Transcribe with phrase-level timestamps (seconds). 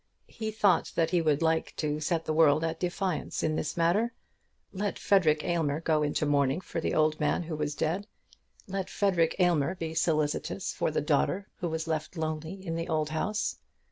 [0.27, 4.13] He thought that he would like to set the world at defiance in this matter.
[4.73, 8.07] Let Frederic Aylmer go into mourning for the old man who was dead.
[8.65, 13.09] Let Frederic Aylmer be solicitous for the daughter who was left lonely in the old
[13.09, 13.57] house.